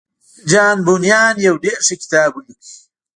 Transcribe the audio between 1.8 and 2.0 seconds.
ښه